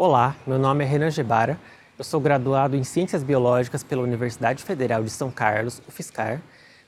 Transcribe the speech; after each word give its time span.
Olá, 0.00 0.36
meu 0.46 0.60
nome 0.60 0.84
é 0.84 0.86
Renan 0.86 1.10
Gebara, 1.10 1.58
eu 1.98 2.04
sou 2.04 2.20
graduado 2.20 2.76
em 2.76 2.84
Ciências 2.84 3.24
Biológicas 3.24 3.82
pela 3.82 4.00
Universidade 4.00 4.62
Federal 4.62 5.02
de 5.02 5.10
São 5.10 5.28
Carlos, 5.28 5.82
UFSCar. 5.88 6.40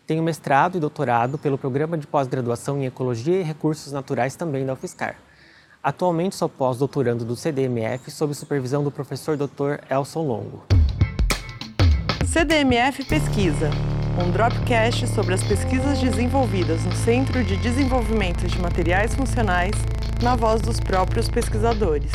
Tenho 0.06 0.22
mestrado 0.22 0.76
e 0.76 0.80
doutorado 0.80 1.36
pelo 1.36 1.58
Programa 1.58 1.98
de 1.98 2.06
Pós-Graduação 2.06 2.78
em 2.78 2.86
Ecologia 2.86 3.40
e 3.40 3.42
Recursos 3.42 3.92
Naturais 3.92 4.36
também 4.36 4.64
da 4.64 4.74
UFSCar. 4.74 5.16
Atualmente 5.82 6.36
sou 6.36 6.48
pós-doutorando 6.48 7.24
do 7.24 7.34
CDMF 7.34 8.12
sob 8.12 8.32
supervisão 8.32 8.84
do 8.84 8.92
professor 8.92 9.36
Dr. 9.36 9.82
Elson 9.90 10.22
Longo. 10.22 10.62
CDMF 12.24 13.04
Pesquisa, 13.06 13.72
um 14.24 14.30
dropcast 14.30 15.08
sobre 15.08 15.34
as 15.34 15.42
pesquisas 15.42 15.98
desenvolvidas 15.98 16.84
no 16.84 16.92
Centro 16.92 17.42
de 17.42 17.56
Desenvolvimento 17.56 18.46
de 18.46 18.60
Materiais 18.60 19.16
Funcionais, 19.16 19.74
na 20.22 20.36
voz 20.36 20.62
dos 20.62 20.78
próprios 20.78 21.28
pesquisadores. 21.28 22.12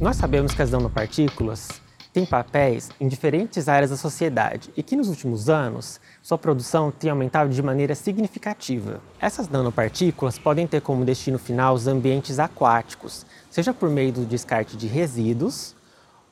Nós 0.00 0.16
sabemos 0.16 0.54
que 0.54 0.62
as 0.62 0.70
nanopartículas 0.70 1.68
têm 2.10 2.24
papéis 2.24 2.88
em 2.98 3.06
diferentes 3.06 3.68
áreas 3.68 3.90
da 3.90 3.98
sociedade 3.98 4.70
e 4.74 4.82
que 4.82 4.96
nos 4.96 5.08
últimos 5.08 5.50
anos 5.50 6.00
sua 6.22 6.38
produção 6.38 6.90
tem 6.90 7.10
aumentado 7.10 7.50
de 7.50 7.62
maneira 7.62 7.94
significativa. 7.94 9.02
Essas 9.20 9.46
nanopartículas 9.50 10.38
podem 10.38 10.66
ter 10.66 10.80
como 10.80 11.04
destino 11.04 11.38
final 11.38 11.74
os 11.74 11.86
ambientes 11.86 12.38
aquáticos, 12.38 13.26
seja 13.50 13.74
por 13.74 13.90
meio 13.90 14.10
do 14.10 14.24
descarte 14.24 14.74
de 14.74 14.86
resíduos 14.86 15.76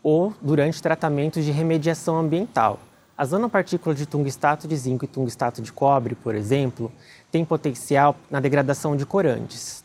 ou 0.02 0.32
durante 0.40 0.80
tratamentos 0.80 1.44
de 1.44 1.50
remediação 1.50 2.16
ambiental. 2.16 2.80
As 3.18 3.32
nanopartículas 3.32 3.98
de 3.98 4.06
tungstato 4.06 4.66
de 4.66 4.76
zinco 4.78 5.04
e 5.04 5.08
tungstato 5.08 5.60
de 5.60 5.70
cobre, 5.74 6.14
por 6.14 6.34
exemplo, 6.34 6.90
têm 7.30 7.44
potencial 7.44 8.16
na 8.30 8.40
degradação 8.40 8.96
de 8.96 9.04
corantes, 9.04 9.84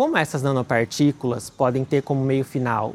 como 0.00 0.16
essas 0.16 0.40
nanopartículas 0.40 1.50
podem 1.50 1.84
ter 1.84 2.02
como 2.02 2.24
meio 2.24 2.42
final 2.42 2.94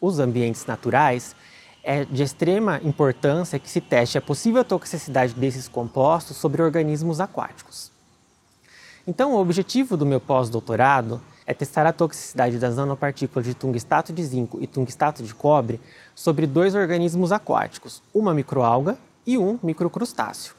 os 0.00 0.20
ambientes 0.20 0.64
naturais, 0.66 1.34
é 1.82 2.04
de 2.04 2.22
extrema 2.22 2.80
importância 2.84 3.58
que 3.58 3.68
se 3.68 3.80
teste 3.80 4.18
a 4.18 4.22
possível 4.22 4.64
toxicidade 4.64 5.34
desses 5.34 5.66
compostos 5.66 6.36
sobre 6.36 6.62
organismos 6.62 7.18
aquáticos. 7.20 7.90
Então, 9.04 9.34
o 9.34 9.40
objetivo 9.40 9.96
do 9.96 10.06
meu 10.06 10.20
pós-doutorado 10.20 11.20
é 11.44 11.52
testar 11.52 11.86
a 11.86 11.92
toxicidade 11.92 12.56
das 12.56 12.76
nanopartículas 12.76 13.44
de 13.44 13.54
tungstato 13.54 14.12
de 14.12 14.22
zinco 14.22 14.58
e 14.60 14.68
tungstato 14.68 15.24
de 15.24 15.34
cobre 15.34 15.80
sobre 16.14 16.46
dois 16.46 16.76
organismos 16.76 17.32
aquáticos, 17.32 18.00
uma 18.14 18.32
microalga 18.32 18.96
e 19.26 19.36
um 19.36 19.58
microcrustáceo. 19.60 20.57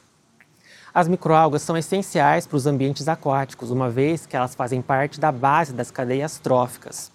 As 0.92 1.06
microalgas 1.06 1.62
são 1.62 1.76
essenciais 1.76 2.48
para 2.48 2.56
os 2.56 2.66
ambientes 2.66 3.06
aquáticos, 3.06 3.70
uma 3.70 3.88
vez 3.88 4.26
que 4.26 4.36
elas 4.36 4.56
fazem 4.56 4.82
parte 4.82 5.20
da 5.20 5.30
base 5.30 5.72
das 5.72 5.88
cadeias 5.88 6.38
tróficas. 6.38 7.12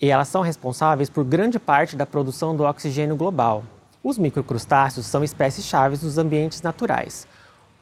E 0.00 0.10
elas 0.10 0.28
são 0.28 0.40
responsáveis 0.40 1.10
por 1.10 1.24
grande 1.24 1.58
parte 1.58 1.94
da 1.94 2.06
produção 2.06 2.56
do 2.56 2.64
oxigênio 2.64 3.16
global. 3.16 3.64
Os 4.02 4.16
microcrustáceos 4.16 5.04
são 5.04 5.22
espécies 5.22 5.66
chaves 5.66 6.00
dos 6.00 6.16
ambientes 6.16 6.62
naturais, 6.62 7.26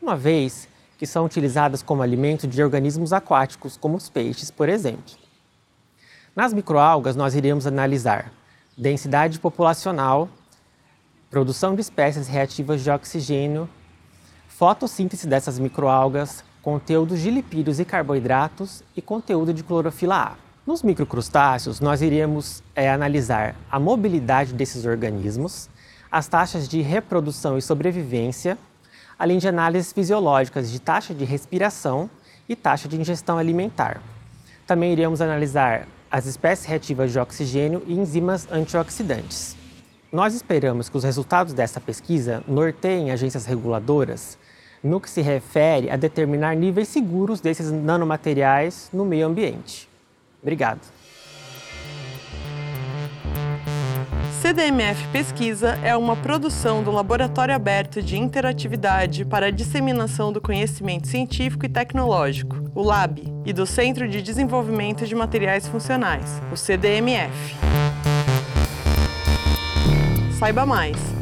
uma 0.01 0.17
vez 0.17 0.69
que 0.99 1.07
são 1.07 1.25
utilizadas 1.25 1.81
como 1.81 2.03
alimento 2.03 2.47
de 2.47 2.63
organismos 2.63 3.13
aquáticos, 3.13 3.77
como 3.77 3.97
os 3.97 4.09
peixes, 4.09 4.51
por 4.51 4.69
exemplo. 4.69 5.15
Nas 6.35 6.53
microalgas, 6.53 7.15
nós 7.15 7.37
iremos 7.37 7.67
analisar 7.67 8.33
densidade 8.77 9.39
populacional, 9.39 10.29
produção 11.31 11.75
de 11.75 11.81
espécies 11.81 12.27
reativas 12.27 12.83
de 12.83 12.91
oxigênio 12.91 13.69
fotossíntese 14.63 15.27
dessas 15.27 15.59
microalgas, 15.59 16.45
conteúdo 16.63 17.17
de 17.17 17.29
lipídios 17.33 17.81
e 17.81 17.85
carboidratos 17.85 18.85
e 18.97 19.03
conteúdo 19.03 19.53
de 19.53 19.65
clorofila 19.65 20.15
A. 20.15 20.33
Nos 20.65 20.85
microcrustáceos, 20.85 21.81
nós 21.81 22.01
iremos 22.01 22.63
é, 22.73 22.89
analisar 22.89 23.57
a 23.69 23.81
mobilidade 23.81 24.55
desses 24.55 24.87
organismos, 24.87 25.69
as 26.13 26.29
taxas 26.29 26.69
de 26.69 26.81
reprodução 26.81 27.59
e 27.59 27.61
sobrevivência, 27.61 28.57
além 29.19 29.39
de 29.39 29.49
análises 29.49 29.93
fisiológicas 29.93 30.71
de 30.71 30.81
taxa 30.81 31.13
de 31.13 31.25
respiração 31.25 32.09
e 32.49 32.55
taxa 32.55 32.89
de 32.89 32.97
ingestão 32.97 33.39
alimentar. 33.39 34.01
Também 34.65 34.93
iremos 34.93 35.21
analisar 35.21 35.89
as 36.09 36.25
espécies 36.25 36.67
reativas 36.67 37.11
de 37.11 37.19
oxigênio 37.19 37.83
e 37.85 37.95
enzimas 37.95 38.47
antioxidantes. 38.49 39.57
Nós 40.13 40.35
esperamos 40.35 40.89
que 40.89 40.97
os 40.97 41.03
resultados 41.03 41.53
dessa 41.53 41.81
pesquisa 41.81 42.45
norteiem 42.47 43.11
agências 43.11 43.45
reguladoras 43.45 44.39
no 44.83 45.01
que 45.01 45.09
se 45.09 45.21
refere 45.21 45.91
a 45.91 45.97
determinar 45.97 46.55
níveis 46.55 46.89
seguros 46.89 47.41
desses 47.41 47.71
nanomateriais 47.71 48.89
no 48.93 49.05
meio 49.05 49.27
ambiente. 49.27 49.89
Obrigado. 50.43 50.81
CDMF 54.43 55.07
Pesquisa 55.13 55.79
é 55.85 55.97
uma 55.97 56.17
produção 56.17 56.83
do 56.83 56.91
Laboratório 56.91 57.55
Aberto 57.55 58.03
de 58.03 58.19
Interatividade 58.19 59.25
para 59.25 59.47
a 59.47 59.51
Disseminação 59.51 60.33
do 60.33 60.41
Conhecimento 60.41 61.07
Científico 61.07 61.65
e 61.65 61.69
Tecnológico, 61.69 62.57
o 62.75 62.83
LAB, 62.83 63.21
e 63.47 63.53
do 63.53 63.65
Centro 63.65 64.09
de 64.09 64.21
Desenvolvimento 64.21 65.07
de 65.07 65.15
Materiais 65.15 65.69
Funcionais, 65.69 66.43
o 66.51 66.57
CDMF. 66.57 67.55
Saiba 70.41 70.67
mais. 70.67 71.22